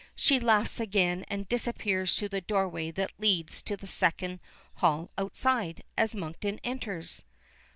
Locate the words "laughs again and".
0.39-1.47